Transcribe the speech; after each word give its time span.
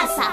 casa. 0.00 0.32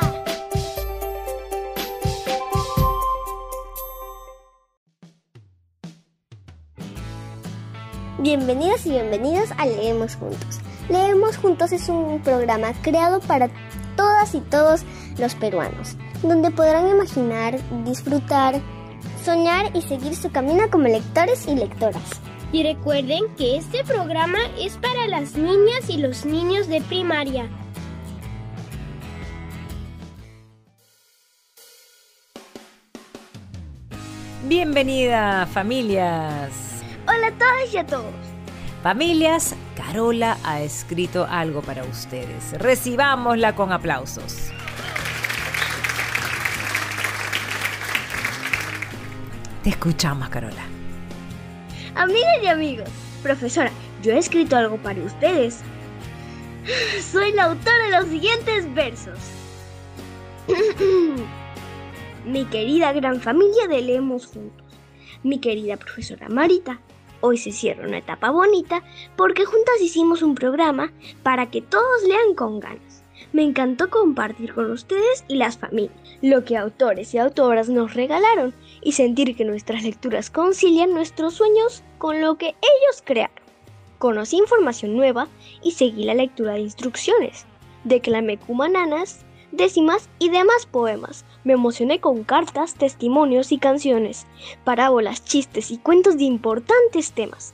Bienvenidos 8.20 8.86
y 8.86 8.92
bienvenidos 8.92 9.50
a 9.58 9.66
Leemos 9.66 10.16
Juntos. 10.16 10.60
Leemos 10.90 11.38
Juntos 11.38 11.72
es 11.72 11.90
un 11.90 12.22
programa 12.22 12.74
creado 12.82 13.20
para 13.20 13.50
todas 13.96 14.34
y 14.36 14.40
todos 14.42 14.84
los 15.18 15.36
peruanos, 15.36 15.98
donde 16.24 16.52
podrán 16.52 16.88
imaginar, 16.88 17.60
disfrutar, 17.84 18.62
soñar 19.24 19.76
y 19.76 19.82
seguir 19.82 20.16
su 20.16 20.32
camino 20.32 20.70
como 20.72 20.88
lectores 20.88 21.48
y 21.48 21.56
lectoras. 21.56 22.04
Y 22.54 22.64
recuerden 22.64 23.24
que 23.36 23.58
este 23.58 23.84
programa 23.84 24.40
es 24.58 24.78
para 24.78 25.08
las 25.08 25.36
niñas 25.36 25.90
y 25.90 25.98
los 25.98 26.26
niños 26.26 26.68
de 26.68 26.80
primaria. 26.82 27.50
Bienvenida 34.48 35.46
familias. 35.48 36.82
Hola 37.06 37.28
a 37.28 37.32
todas 37.32 37.74
y 37.74 37.78
a 37.80 37.86
todos. 37.86 38.14
Familias, 38.82 39.54
Carola 39.76 40.38
ha 40.46 40.62
escrito 40.62 41.28
algo 41.30 41.62
para 41.62 41.84
ustedes. 41.84 42.54
Recibámosla 42.58 43.56
con 43.56 43.74
aplausos. 43.74 44.54
Te 49.64 49.72
escuchamos, 49.72 50.30
Carola. 50.30 50.64
Amigas 51.96 52.38
y 52.42 52.48
amigos, 52.48 52.90
profesora, 53.22 53.72
yo 54.02 54.14
he 54.14 54.18
escrito 54.18 54.56
algo 54.56 54.78
para 54.78 55.02
ustedes. 55.02 55.60
Soy 57.02 57.34
la 57.34 57.44
autora 57.44 57.86
de 57.88 58.00
los 58.00 58.08
siguientes 58.08 58.74
versos. 58.74 59.20
Mi 62.28 62.44
querida 62.44 62.92
gran 62.92 63.22
familia 63.22 63.70
de 63.70 63.82
Leemos 63.82 64.26
Juntos. 64.26 64.68
Mi 65.24 65.40
querida 65.40 65.78
profesora 65.78 66.28
Marita. 66.28 66.82
Hoy 67.22 67.38
se 67.38 67.54
cierra 67.54 67.88
una 67.88 68.00
etapa 68.00 68.32
bonita 68.32 68.84
porque 69.16 69.46
juntas 69.46 69.80
hicimos 69.82 70.22
un 70.22 70.36
programa 70.36 70.92
para 71.24 71.50
que 71.50 71.62
todos 71.62 72.04
lean 72.06 72.36
con 72.36 72.60
ganas. 72.60 73.02
Me 73.32 73.44
encantó 73.44 73.90
compartir 73.90 74.54
con 74.54 74.70
ustedes 74.70 75.24
y 75.30 75.36
las 75.36 75.58
familias 75.58 75.96
lo 76.22 76.44
que 76.44 76.58
autores 76.58 77.14
y 77.14 77.18
autoras 77.18 77.70
nos 77.70 77.94
regalaron 77.94 78.54
y 78.82 78.92
sentir 78.92 79.34
que 79.38 79.46
nuestras 79.46 79.84
lecturas 79.84 80.30
concilian 80.30 80.92
nuestros 80.92 81.36
sueños 81.36 81.82
con 81.98 82.20
lo 82.20 82.38
que 82.38 82.48
ellos 82.48 83.04
crearon. 83.06 83.38
Conocí 84.00 84.36
información 84.36 84.98
nueva 84.98 85.30
y 85.64 85.72
seguí 85.72 86.04
la 86.04 86.14
lectura 86.14 86.56
de 86.56 86.60
instrucciones. 86.60 87.46
Declamé 87.86 88.38
cumananas, 88.38 89.26
décimas 89.54 90.10
y 90.20 90.30
demás 90.30 90.66
poemas. 90.66 91.26
Me 91.48 91.54
emocioné 91.54 92.02
con 92.02 92.26
cartas, 92.26 92.74
testimonios 92.74 93.54
y 93.54 93.58
canciones, 93.58 94.28
parábolas, 94.66 95.24
chistes 95.24 95.72
y 95.72 95.78
cuentos 95.78 96.18
de 96.18 96.26
importantes 96.26 97.14
temas. 97.14 97.54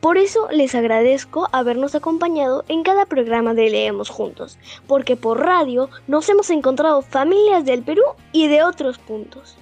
Por 0.00 0.16
eso 0.16 0.46
les 0.52 0.76
agradezco 0.76 1.48
habernos 1.50 1.96
acompañado 1.96 2.64
en 2.68 2.84
cada 2.84 3.06
programa 3.06 3.52
de 3.52 3.68
Leemos 3.68 4.10
Juntos, 4.10 4.58
porque 4.86 5.16
por 5.16 5.40
radio 5.40 5.90
nos 6.06 6.28
hemos 6.28 6.50
encontrado 6.50 7.02
familias 7.02 7.64
del 7.64 7.82
Perú 7.82 8.04
y 8.30 8.46
de 8.46 8.62
otros 8.62 8.98
puntos. 8.98 9.56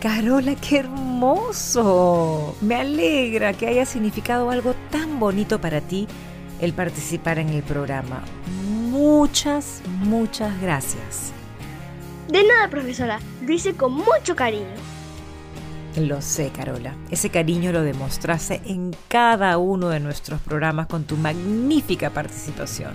Carola, 0.00 0.54
qué 0.54 0.78
hermoso. 0.78 2.54
Me 2.60 2.76
alegra 2.76 3.52
que 3.52 3.66
haya 3.66 3.84
significado 3.84 4.48
algo 4.52 4.76
tan 4.92 5.18
bonito 5.18 5.60
para 5.60 5.80
ti 5.80 6.06
el 6.60 6.72
participar 6.72 7.38
en 7.38 7.50
el 7.50 7.62
programa. 7.62 8.22
Muchas, 8.90 9.82
muchas 9.86 10.60
gracias. 10.60 11.32
De 12.28 12.44
nada, 12.44 12.68
profesora. 12.68 13.20
Lo 13.42 13.52
hice 13.52 13.74
con 13.74 13.92
mucho 13.92 14.36
cariño. 14.36 14.66
Lo 15.96 16.20
sé, 16.20 16.50
Carola. 16.50 16.94
Ese 17.10 17.30
cariño 17.30 17.72
lo 17.72 17.82
demostraste 17.82 18.60
en 18.66 18.94
cada 19.08 19.58
uno 19.58 19.88
de 19.88 20.00
nuestros 20.00 20.40
programas 20.40 20.86
con 20.86 21.04
tu 21.04 21.16
magnífica 21.16 22.10
participación. 22.10 22.94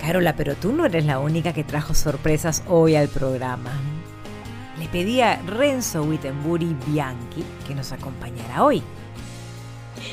Carola, 0.00 0.34
pero 0.34 0.54
tú 0.54 0.72
no 0.72 0.84
eres 0.86 1.04
la 1.04 1.18
única 1.18 1.52
que 1.52 1.62
trajo 1.62 1.94
sorpresas 1.94 2.62
hoy 2.66 2.96
al 2.96 3.08
programa. 3.08 3.70
Le 4.92 4.98
pedí 4.98 5.22
a 5.22 5.40
Renzo 5.46 6.02
Wittenbury 6.02 6.76
Bianchi 6.86 7.42
que 7.66 7.74
nos 7.74 7.92
acompañara 7.92 8.62
hoy. 8.62 8.82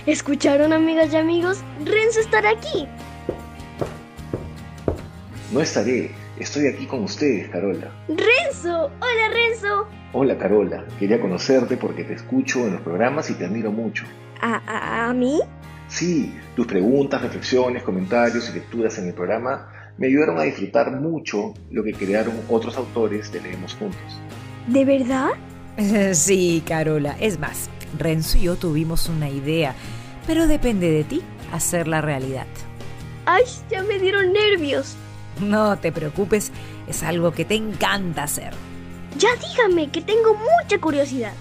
¿Escucharon, 0.06 0.72
amigas 0.72 1.12
y 1.12 1.18
amigos? 1.18 1.62
Renzo 1.84 2.22
estará 2.22 2.52
aquí. 2.52 2.88
No 5.52 5.60
estaré, 5.60 6.12
estoy 6.38 6.68
aquí 6.68 6.86
con 6.86 7.04
ustedes, 7.04 7.50
Carola. 7.50 7.92
¡Renzo! 8.08 8.86
¡Hola, 9.02 9.30
Renzo! 9.34 9.88
Hola, 10.14 10.38
Carola. 10.38 10.86
Quería 10.98 11.20
conocerte 11.20 11.76
porque 11.76 12.06
te 12.06 12.14
escucho 12.14 12.66
en 12.66 12.74
los 12.74 12.82
programas 12.82 13.30
y 13.30 13.34
te 13.34 13.46
admiro 13.46 13.72
mucho. 13.74 14.06
¿A, 14.42 14.62
a, 14.66 15.10
a 15.10 15.14
mí? 15.14 15.42
Sí, 15.90 16.34
tus 16.56 16.66
preguntas, 16.68 17.22
reflexiones, 17.22 17.84
comentarios 17.84 18.50
y 18.50 18.54
lecturas 18.54 18.98
en 18.98 19.08
el 19.08 19.14
programa 19.14 19.74
me 19.98 20.08
ayudaron 20.08 20.40
a 20.40 20.44
disfrutar 20.44 20.92
mucho 20.92 21.54
lo 21.70 21.84
que 21.84 21.92
crearon 21.92 22.34
otros 22.48 22.78
autores 22.78 23.30
de 23.34 23.42
Leemos 23.42 23.76
Juntos. 23.76 24.22
¿De 24.70 24.86
verdad? 24.86 25.30
Sí, 26.14 26.62
Carola. 26.68 27.16
Es 27.20 27.40
más, 27.40 27.70
Renzo 27.98 28.38
y 28.38 28.42
yo 28.42 28.56
tuvimos 28.58 29.08
una 29.08 29.30
idea, 29.30 29.74
pero 30.28 30.46
depende 30.46 30.92
de 30.92 31.04
ti 31.06 31.22
hacerla 31.54 32.02
realidad. 32.02 32.46
¡Ay, 33.26 33.44
ya 33.72 33.84
me 33.84 33.98
dieron 33.98 34.34
nervios! 34.34 34.96
No 35.40 35.78
te 35.78 35.92
preocupes, 35.92 36.52
es 36.88 37.02
algo 37.02 37.32
que 37.32 37.46
te 37.46 37.56
encanta 37.56 38.24
hacer. 38.24 38.54
Ya 39.18 39.30
dígame, 39.36 39.90
que 39.90 40.02
tengo 40.02 40.36
mucha 40.36 40.80
curiosidad. 40.80 41.34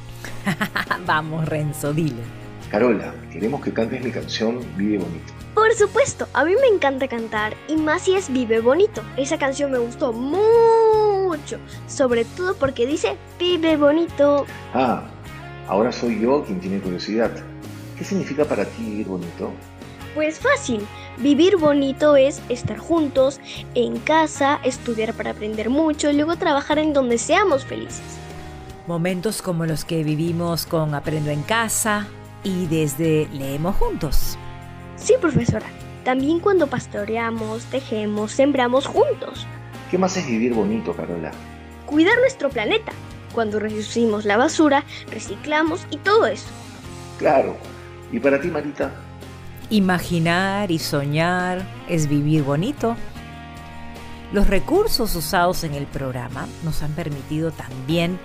Vamos, 1.07 1.47
Renzo, 1.49 1.93
dile. 1.93 2.23
Carola, 2.71 3.13
queremos 3.33 3.61
que 3.63 3.73
cantes 3.73 4.03
mi 4.05 4.11
canción 4.11 4.61
Vive 4.77 4.99
Bonito. 4.99 5.33
Por 5.55 5.75
supuesto, 5.75 6.29
a 6.35 6.45
mí 6.45 6.53
me 6.61 6.69
encanta 6.69 7.09
cantar 7.09 7.57
y 7.67 7.77
más 7.77 8.03
si 8.03 8.15
es 8.15 8.33
Vive 8.33 8.61
Bonito. 8.61 9.03
Esa 9.17 9.39
canción 9.39 9.73
me 9.73 9.79
gustó 9.79 10.13
mucho, 10.13 10.39
sobre 11.87 12.25
todo 12.25 12.55
porque 12.57 12.87
dice 12.87 13.17
Vive 13.39 13.77
Bonito. 13.77 14.47
Ah, 14.75 15.03
ahora 15.69 15.93
soy 15.93 16.21
yo 16.21 16.45
quien 16.45 16.61
tiene 16.61 16.81
curiosidad. 16.81 17.31
¿Qué 17.97 18.05
significa 18.05 18.45
para 18.45 18.65
ti 18.65 18.85
vivir 18.85 19.07
bonito? 19.09 19.51
Pues 20.15 20.39
fácil, 20.39 20.87
vivir 21.19 21.57
bonito 21.57 22.17
es 22.17 22.41
estar 22.49 22.79
juntos, 22.79 23.41
en 23.75 23.99
casa, 23.99 24.61
estudiar 24.65 25.15
para 25.15 25.31
aprender 25.31 25.71
mucho 25.71 26.11
y 26.11 26.15
luego 26.15 26.37
trabajar 26.37 26.79
en 26.79 26.93
donde 26.93 27.19
seamos 27.19 27.65
felices. 27.65 28.03
Momentos 28.87 29.43
como 29.43 29.67
los 29.67 29.85
que 29.85 30.03
vivimos 30.03 30.65
con 30.65 30.95
Aprendo 30.95 31.31
en 31.31 31.43
casa 31.43 32.09
y 32.43 32.67
desde 32.67 33.29
Leemos 33.33 33.77
Juntos. 33.77 34.39
Sí, 34.97 35.15
profesora. 35.21 35.67
También 36.05 36.41
cuando 36.41 36.69
pastoreamos, 36.69 37.65
tejemos, 37.65 38.33
sembramos 38.33 38.87
juntos. 38.87 39.47
¿Qué 39.91 39.99
más 39.99 40.17
es 40.17 40.27
vivir 40.27 40.55
bonito, 40.55 40.95
Carola? 40.95 41.31
Cuidar 41.87 42.19
nuestro 42.21 42.51
planeta. 42.51 42.93
Cuando 43.33 43.59
reducimos 43.59 44.25
la 44.25 44.37
basura, 44.37 44.85
reciclamos 45.11 45.87
y 45.91 45.99
todo 45.99 46.27
eso. 46.27 46.49
Claro. 47.19 47.57
¿Y 48.13 48.21
para 48.21 48.41
ti, 48.41 48.49
Marita? 48.49 48.93
Imaginar 49.71 50.71
y 50.71 50.79
soñar 50.79 51.67
es 51.89 52.09
vivir 52.09 52.43
bonito. 52.43 52.97
Los 54.33 54.47
recursos 54.47 55.15
usados 55.15 55.65
en 55.65 55.75
el 55.75 55.87
programa 55.87 56.47
nos 56.65 56.83
han 56.83 56.93
permitido 56.93 57.51
también 57.51 58.19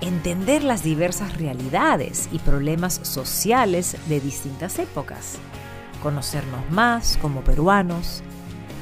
entender 0.00 0.64
las 0.64 0.82
diversas 0.82 1.36
realidades 1.36 2.28
y 2.32 2.38
problemas 2.38 3.00
sociales 3.02 3.96
de 4.08 4.20
distintas 4.20 4.78
épocas 4.78 5.38
conocernos 6.00 6.68
más 6.70 7.18
como 7.20 7.42
peruanos, 7.42 8.22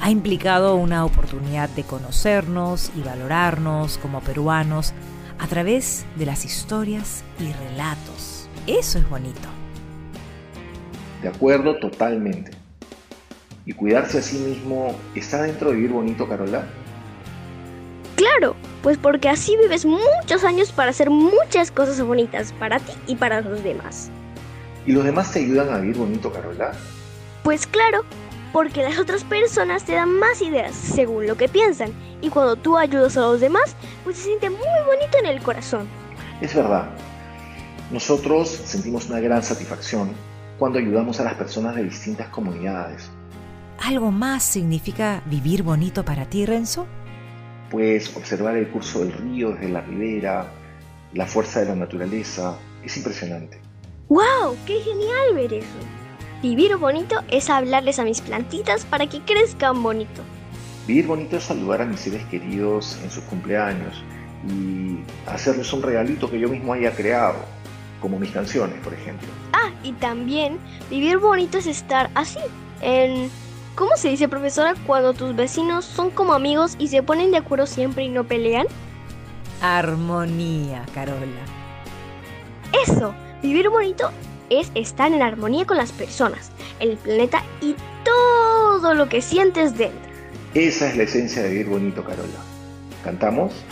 ha 0.01 0.11
implicado 0.11 0.75
una 0.75 1.05
oportunidad 1.05 1.69
de 1.69 1.83
conocernos 1.83 2.91
y 2.95 3.01
valorarnos 3.01 3.97
como 3.97 4.21
peruanos 4.21 4.93
a 5.39 5.47
través 5.47 6.05
de 6.15 6.25
las 6.25 6.45
historias 6.45 7.23
y 7.39 7.51
relatos. 7.51 8.47
Eso 8.67 8.99
es 8.99 9.09
bonito. 9.09 9.47
De 11.21 11.29
acuerdo 11.29 11.77
totalmente. 11.79 12.51
¿Y 13.65 13.73
cuidarse 13.73 14.19
a 14.19 14.21
sí 14.21 14.37
mismo 14.37 14.95
está 15.15 15.43
dentro 15.43 15.69
de 15.69 15.75
vivir 15.75 15.91
bonito, 15.91 16.27
Carola? 16.27 16.65
Claro, 18.15 18.55
pues 18.81 18.97
porque 18.97 19.29
así 19.29 19.55
vives 19.57 19.85
muchos 19.85 20.43
años 20.43 20.71
para 20.71 20.91
hacer 20.91 21.09
muchas 21.09 21.71
cosas 21.71 22.01
bonitas 22.01 22.53
para 22.53 22.79
ti 22.79 22.93
y 23.07 23.15
para 23.15 23.41
los 23.41 23.63
demás. 23.63 24.09
¿Y 24.85 24.93
los 24.93 25.03
demás 25.03 25.31
te 25.31 25.39
ayudan 25.39 25.69
a 25.69 25.77
vivir 25.77 25.97
bonito, 25.97 26.31
Carola? 26.31 26.71
Pues 27.43 27.67
claro, 27.67 28.03
porque 28.51 28.83
las 28.83 28.99
otras 28.99 29.23
personas 29.23 29.83
te 29.83 29.93
dan 29.93 30.19
más 30.19 30.41
ideas 30.41 30.73
según 30.75 31.27
lo 31.27 31.37
que 31.37 31.47
piensan 31.47 31.91
y 32.21 32.29
cuando 32.29 32.55
tú 32.55 32.77
ayudas 32.77 33.17
a 33.17 33.21
los 33.21 33.41
demás, 33.41 33.75
pues 34.03 34.17
se 34.17 34.23
siente 34.23 34.49
muy 34.49 34.59
bonito 34.85 35.17
en 35.19 35.25
el 35.27 35.41
corazón. 35.41 35.87
Es 36.41 36.55
verdad. 36.55 36.89
Nosotros 37.91 38.49
sentimos 38.49 39.09
una 39.09 39.19
gran 39.19 39.41
satisfacción 39.41 40.11
cuando 40.57 40.79
ayudamos 40.79 41.19
a 41.19 41.23
las 41.23 41.35
personas 41.35 41.75
de 41.75 41.83
distintas 41.83 42.27
comunidades. 42.27 43.09
¿Algo 43.81 44.11
más 44.11 44.43
significa 44.43 45.23
vivir 45.25 45.63
bonito 45.63 46.03
para 46.03 46.25
ti, 46.25 46.45
Renzo? 46.45 46.85
Pues 47.71 48.15
observar 48.15 48.57
el 48.57 48.67
curso 48.69 48.99
del 48.99 49.13
río 49.13 49.51
desde 49.51 49.69
la 49.69 49.81
ribera, 49.81 50.51
la 51.13 51.25
fuerza 51.25 51.61
de 51.61 51.67
la 51.67 51.75
naturaleza, 51.75 52.57
es 52.83 52.97
impresionante. 52.97 53.59
¡Wow! 54.09 54.57
¡Qué 54.65 54.79
genial 54.81 55.33
ver 55.35 55.53
eso! 55.53 55.98
Vivir 56.41 56.77
bonito 56.77 57.17
es 57.27 57.49
hablarles 57.49 57.99
a 57.99 58.05
mis 58.05 58.21
plantitas 58.21 58.85
para 58.85 59.07
que 59.07 59.19
crezcan 59.19 59.83
bonito. 59.83 60.21
Vivir 60.87 61.05
bonito 61.05 61.35
es 61.35 61.43
saludar 61.43 61.81
a 61.81 61.85
mis 61.85 61.99
seres 61.99 62.23
queridos 62.27 62.97
en 63.03 63.11
sus 63.11 63.25
cumpleaños 63.25 64.01
y 64.47 64.99
hacerles 65.29 65.73
un 65.73 65.81
regalito 65.81 66.31
que 66.31 66.39
yo 66.39 66.47
mismo 66.47 66.71
haya 66.71 66.95
creado, 66.95 67.39
como 67.99 68.17
mis 68.17 68.31
canciones, 68.31 68.79
por 68.81 68.93
ejemplo. 68.93 69.27
Ah, 69.51 69.71
y 69.83 69.91
también 69.93 70.59
vivir 70.89 71.17
bonito 71.17 71.57
es 71.57 71.67
estar 71.67 72.09
así, 72.15 72.39
en... 72.81 73.29
¿Cómo 73.75 73.97
se 73.97 74.09
dice, 74.09 74.27
profesora, 74.27 74.75
cuando 74.87 75.13
tus 75.13 75.35
vecinos 75.35 75.85
son 75.85 76.09
como 76.09 76.33
amigos 76.33 76.75
y 76.79 76.87
se 76.87 77.03
ponen 77.03 77.31
de 77.31 77.37
acuerdo 77.37 77.65
siempre 77.65 78.03
y 78.03 78.09
no 78.09 78.25
pelean? 78.25 78.67
Armonía, 79.61 80.85
Carola. 80.93 81.45
Eso, 82.85 83.13
vivir 83.41 83.69
bonito 83.69 84.11
es 84.49 84.71
estar 84.75 85.11
en 85.11 85.21
armonía 85.21 85.65
con 85.65 85.77
las 85.77 85.91
personas, 85.91 86.51
el 86.79 86.97
planeta 86.97 87.43
y 87.61 87.75
todo 88.03 88.93
lo 88.93 89.09
que 89.09 89.21
sientes 89.21 89.77
dentro. 89.77 90.09
Esa 90.53 90.89
es 90.89 90.97
la 90.97 91.03
esencia 91.03 91.43
de 91.43 91.49
vivir 91.49 91.67
bonito, 91.67 92.03
Carola. 92.03 92.43
¿Cantamos? 93.03 93.63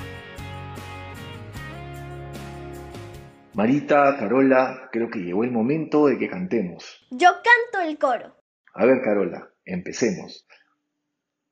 Marita, 3.54 4.16
Carola, 4.20 4.90
creo 4.92 5.10
que 5.10 5.20
llegó 5.20 5.44
el 5.44 5.52
momento 5.52 6.06
de 6.06 6.20
que 6.20 6.30
cantemos. 6.30 7.08
Yo 7.10 7.30
canto 7.32 7.88
el 7.88 7.98
coro. 7.98 8.36
A 8.76 8.86
ver, 8.86 9.02
Carola, 9.02 9.50
empecemos. 9.66 10.48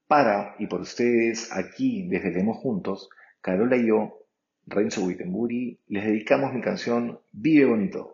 Para 0.08 0.56
y 0.60 0.68
por 0.68 0.82
ustedes, 0.82 1.52
aquí 1.52 2.08
desde 2.08 2.32
Leemos 2.32 2.58
Juntos, 2.58 3.10
Carola 3.42 3.76
y 3.78 3.88
yo, 3.88 4.20
Renzo 4.68 5.04
Wittenbury, 5.04 5.80
les 5.88 6.06
dedicamos 6.06 6.54
mi 6.54 6.62
canción 6.62 7.20
Vive 7.32 7.66
Bonito. 7.66 8.14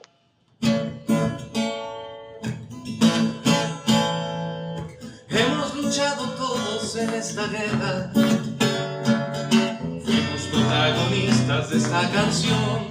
Luchado 5.92 6.24
todos 6.38 6.96
en 6.96 7.10
esta 7.10 7.48
guerra. 7.48 8.10
Fuimos 10.06 10.42
protagonistas 10.50 11.70
de 11.70 11.78
esta 11.80 12.10
canción. 12.12 12.88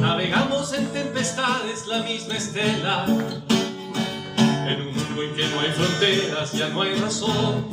Navegamos 0.00 0.72
en 0.72 0.86
tempestades 0.92 1.88
la 1.88 2.04
misma 2.04 2.34
estela. 2.36 3.06
En 3.08 4.82
un 4.82 4.94
mundo 4.94 5.22
en 5.24 5.34
que 5.34 5.48
no 5.48 5.58
hay 5.58 5.72
fronteras, 5.72 6.52
ya 6.52 6.68
no 6.68 6.82
hay 6.82 6.94
razón. 6.94 7.66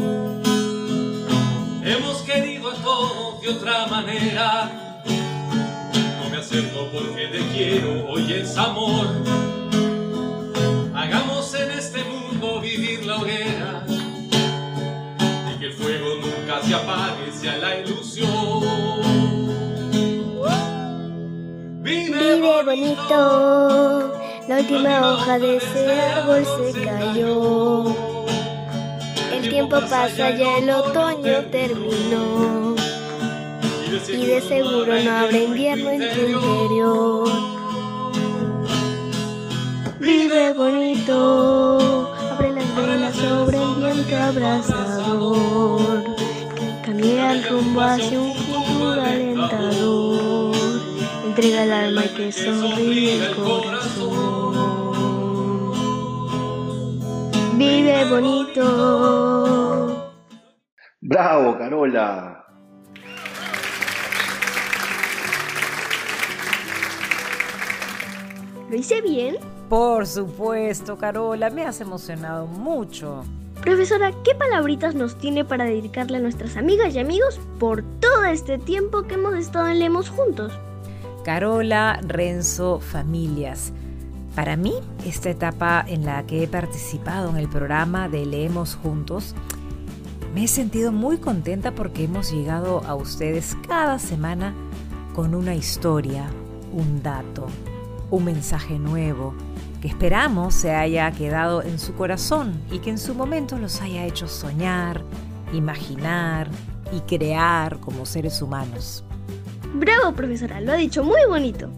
Hemos 1.83 2.24
querido 2.24 2.71
a 2.71 2.74
todos 2.74 3.39
de 3.39 3.50
otra 3.50 3.86
manera. 3.86 5.04
No 6.24 6.30
me 6.31 6.38
acerco 6.38 6.89
porque 6.92 7.27
te 7.27 7.48
quiero, 7.54 8.10
hoy 8.10 8.33
es 8.33 8.57
amor. 8.57 9.48
Nunca 16.59 16.67
se 16.67 16.75
apague, 16.75 17.31
sea 17.31 17.57
la 17.57 17.79
ilusión. 17.79 18.29
Vive, 21.81 22.33
Vive 22.33 22.63
bonito, 22.63 24.13
la 24.47 24.57
última 24.57 25.11
hoja 25.11 25.39
de 25.39 25.57
ese 25.57 26.01
árbol 26.01 26.45
se 26.45 26.71
cayó. 26.83 27.85
El 29.31 29.50
tiempo 29.50 29.79
pasa, 29.89 30.29
ya 30.31 30.57
el 30.57 30.69
otoño 30.69 31.45
terminó. 31.51 32.75
Y 34.07 34.25
de 34.25 34.41
seguro 34.41 35.00
no 35.03 35.11
habrá 35.11 35.38
invierno 35.38 35.89
en 35.89 36.00
tu 36.00 36.06
interior. 36.06 37.29
Vive 40.00 40.53
bonito, 40.53 42.13
abre 42.31 42.53
las 42.53 42.75
velas 42.75 43.15
sobre 43.15 43.57
el 43.57 43.75
viento 43.75 44.17
abrazador. 44.17 46.19
Cambia 46.99 47.31
el 47.31 47.47
rumbo 47.47 47.79
hacia 47.79 48.19
un 48.19 48.35
futuro 48.35 49.01
alentador. 49.01 50.53
Entrega 51.27 51.63
el 51.63 51.71
alma 51.71 52.03
y 52.03 52.09
que 52.09 52.29
sonríe 52.29 53.25
el 53.25 53.35
corazón. 53.37 54.11
Vive 57.57 58.03
bonito. 58.09 60.11
¡Bravo, 60.99 61.57
Carola! 61.57 62.43
¿Lo 68.69 68.75
hice 68.75 68.99
bien? 68.99 69.37
Por 69.69 70.05
supuesto, 70.05 70.97
Carola, 70.97 71.49
me 71.49 71.65
has 71.65 71.79
emocionado 71.79 72.45
mucho. 72.45 73.23
Profesora, 73.61 74.13
¿qué 74.23 74.33
palabritas 74.35 74.95
nos 74.95 75.17
tiene 75.17 75.44
para 75.44 75.65
dedicarle 75.65 76.17
a 76.17 76.21
nuestras 76.21 76.56
amigas 76.56 76.95
y 76.95 77.00
amigos 77.00 77.41
por 77.59 77.83
todo 78.00 78.23
este 78.23 78.57
tiempo 78.57 79.03
que 79.03 79.15
hemos 79.15 79.35
estado 79.35 79.67
en 79.67 79.79
Lemos 79.79 80.09
juntos? 80.09 80.53
Carola, 81.25 82.00
Renzo, 82.07 82.79
familias. 82.79 83.73
Para 84.33 84.56
mí, 84.56 84.73
esta 85.06 85.29
etapa 85.29 85.83
en 85.85 86.06
la 86.06 86.25
que 86.25 86.44
he 86.44 86.47
participado 86.47 87.29
en 87.31 87.38
el 87.38 87.50
programa 87.50 88.07
de 88.07 88.25
Leemos 88.25 88.75
Juntos, 88.75 89.35
me 90.33 90.45
he 90.45 90.47
sentido 90.47 90.94
muy 90.94 91.17
contenta 91.17 91.71
porque 91.71 92.06
hemos 92.06 92.31
llegado 92.31 92.81
a 92.85 92.95
ustedes 92.95 93.57
cada 93.67 94.00
semana 94.00 94.53
con 95.13 95.35
una 95.35 95.53
historia, 95.53 96.29
un 96.71 97.03
dato, 97.03 97.47
un 98.09 98.23
mensaje 98.23 98.79
nuevo 98.79 99.33
que 99.81 99.87
esperamos 99.87 100.53
se 100.53 100.71
haya 100.71 101.11
quedado 101.11 101.61
en 101.61 101.79
su 101.79 101.95
corazón 101.95 102.61
y 102.71 102.79
que 102.79 102.89
en 102.89 102.97
su 102.97 103.15
momento 103.15 103.57
los 103.57 103.81
haya 103.81 104.05
hecho 104.05 104.27
soñar, 104.27 105.03
imaginar 105.53 106.49
y 106.91 107.01
crear 107.01 107.80
como 107.80 108.06
seres 108.06 108.42
humanos. 108.42 109.04
Bravo, 109.73 110.13
profesora, 110.13 110.59
lo 110.61 110.71
ha 110.71 110.75
dicho 110.75 111.04
muy 111.04 111.21
bonito. 111.27 111.69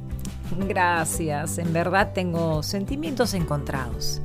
Gracias, 0.67 1.57
en 1.57 1.71
verdad 1.71 2.11
tengo 2.13 2.63
sentimientos 2.63 3.33
encontrados. 3.33 4.21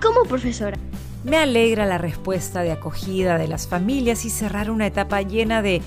¿Cómo, 0.00 0.24
profesora? 0.24 0.76
Me 1.24 1.36
alegra 1.36 1.86
la 1.86 1.98
respuesta 1.98 2.62
de 2.62 2.72
acogida 2.72 3.38
de 3.38 3.46
las 3.46 3.68
familias 3.68 4.24
y 4.24 4.30
cerrar 4.30 4.70
una 4.70 4.86
etapa 4.86 5.22
llena 5.22 5.62
de 5.62 5.80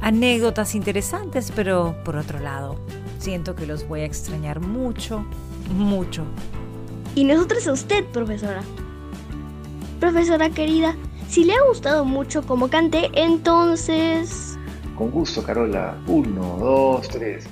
anécdotas 0.00 0.76
interesantes, 0.76 1.52
pero 1.54 1.96
por 2.04 2.16
otro 2.16 2.38
lado, 2.38 2.78
siento 3.18 3.56
que 3.56 3.66
los 3.66 3.88
voy 3.88 4.02
a 4.02 4.04
extrañar 4.04 4.60
mucho, 4.60 5.24
mucho. 5.74 6.24
Y 7.16 7.24
nosotros 7.24 7.66
a 7.66 7.72
usted, 7.72 8.04
profesora. 8.12 8.60
Profesora 9.98 10.50
querida, 10.50 10.94
si 11.28 11.44
le 11.44 11.54
ha 11.54 11.62
gustado 11.66 12.04
mucho 12.04 12.42
como 12.42 12.68
canté, 12.68 13.10
entonces... 13.14 14.58
Con 14.96 15.10
gusto, 15.10 15.42
Carola. 15.42 15.96
Uno, 16.06 16.58
dos, 16.58 17.08
tres. 17.08 17.46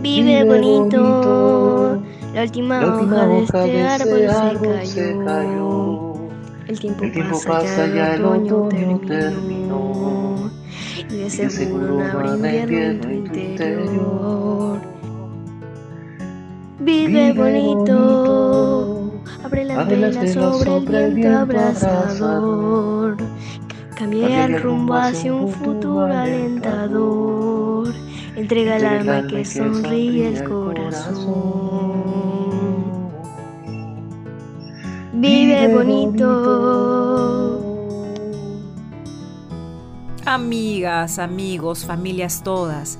Vive 0.00 0.44
bonito. 0.44 2.00
La 2.34 2.42
última, 2.42 2.80
La 2.80 2.94
última 2.96 3.28
hoja 3.28 3.58
de 3.64 3.82
este 3.82 3.82
árbol, 3.82 4.18
ese 4.20 4.32
se, 4.32 4.40
árbol 4.40 4.74
cayó. 4.74 4.86
se 4.86 5.18
cayó. 5.24 6.14
El 6.68 6.80
tiempo, 6.80 7.04
El 7.04 7.12
tiempo 7.12 7.40
pasa, 7.46 7.48
pasa, 7.50 7.86
ya 7.88 8.14
el 8.14 8.24
otoño 8.24 8.68
terminó. 8.68 9.00
terminó. 9.06 10.50
Y 11.10 11.16
de 11.18 11.30
seguro 11.30 11.98
no 11.98 12.04
habrá 12.04 12.34
invierno 12.34 12.78
en 12.78 13.00
tu 13.00 13.38
interior. 13.38 14.80
Vive 16.78 17.32
bonito. 17.32 18.23
Abre 19.54 19.64
las 19.66 19.86
velas 19.86 20.32
sobre 20.32 21.04
el 21.04 21.14
viento 21.14 21.38
abrazador. 21.38 23.16
Cambia 23.96 24.46
el 24.46 24.60
rumbo 24.60 24.94
hacia 24.94 25.32
un 25.32 25.48
futuro 25.48 26.06
alentador. 26.06 27.94
Entrega 28.34 28.78
el 28.78 28.84
alma 28.84 29.28
que 29.28 29.44
sonríe 29.44 30.26
el 30.26 30.42
corazón. 30.42 32.02
Vive 35.12 35.72
bonito. 35.72 37.54
Amigas, 40.26 41.20
amigos, 41.20 41.84
familias 41.84 42.42
todas, 42.42 42.98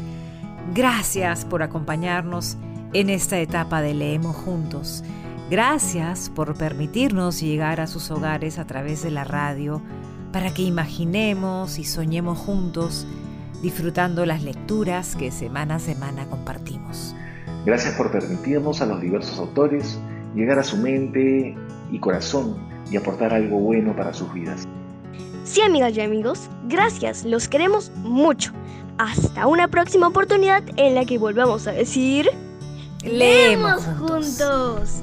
gracias 0.73 1.45
por 1.45 1.65
acompañarnos 1.65 2.57
en 2.93 3.11
esta 3.11 3.41
etapa 3.41 3.81
de 3.83 3.95
Leemos 3.95 4.37
Juntos. 4.37 5.03
Gracias 5.51 6.31
por 6.31 6.55
permitirnos 6.55 7.41
llegar 7.41 7.81
a 7.81 7.87
sus 7.87 8.11
hogares 8.11 8.59
a 8.59 8.67
través 8.67 9.03
de 9.03 9.11
la 9.11 9.25
radio 9.25 9.83
para 10.33 10.55
que 10.55 10.63
imaginemos 10.63 11.79
y 11.79 11.85
soñemos 11.85 12.39
juntos 12.39 13.07
disfrutando 13.63 14.27
las 14.27 14.43
lecturas 14.43 15.17
que 15.17 15.31
semana 15.31 15.77
a 15.77 15.79
semana 15.79 16.27
compartimos. 16.27 17.15
Gracias 17.67 17.95
por 17.95 18.11
permitirnos 18.11 18.81
a 18.81 18.87
los 18.87 19.01
diversos 19.01 19.39
autores 19.39 19.99
llegar 20.35 20.59
a 20.59 20.65
su 20.65 20.77
mente 20.77 21.55
y 21.91 21.99
corazón 21.99 22.57
y 22.91 22.97
aportar 22.97 23.33
algo 23.33 23.59
bueno 23.59 23.95
para 23.95 24.13
sus 24.13 24.33
vidas. 24.33 24.65
Sí, 25.45 25.61
amigas 25.61 25.95
y 25.95 26.01
amigos, 26.01 26.49
gracias, 26.69 27.25
los 27.25 27.49
queremos 27.49 27.93
mucho. 27.97 28.53
Hasta 28.97 29.47
una 29.47 29.69
próxima 29.69 30.09
oportunidad 30.09 30.63
en 30.77 30.95
la 30.95 31.05
que 31.05 31.19
volvamos 31.19 31.67
a 31.67 31.73
decir... 31.73 32.31
Leemos 33.03 33.85
juntos. 33.99 35.03